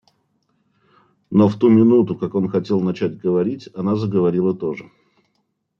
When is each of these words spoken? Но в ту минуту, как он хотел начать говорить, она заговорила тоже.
Но 1.29 1.47
в 1.47 1.59
ту 1.59 1.69
минуту, 1.69 2.15
как 2.17 2.33
он 2.33 2.49
хотел 2.49 2.79
начать 2.79 3.19
говорить, 3.19 3.69
она 3.75 3.95
заговорила 3.95 4.51
тоже. 4.51 4.89